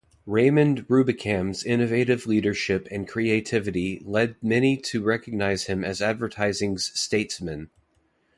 [0.25, 7.69] Raymond Rubicam's innovative leadership and creativity led many to recognize him as advertising's statesman.